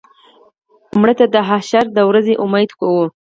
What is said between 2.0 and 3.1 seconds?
ورځې امید کوو